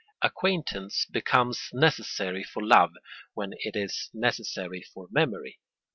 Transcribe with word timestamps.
Acquaintance 0.23 1.05
becomes 1.11 1.69
necessary 1.73 2.43
for 2.43 2.63
love 2.65 2.91
when 3.35 3.51
it 3.59 3.75
is 3.75 4.09
necessary 4.15 4.81
for 4.81 5.07
memory. 5.11 5.59